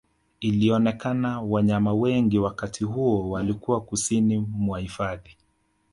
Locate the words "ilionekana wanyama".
0.39-1.93